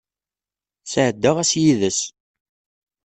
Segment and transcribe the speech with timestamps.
[0.91, 1.99] Sɛeddaɣ ass yid-s.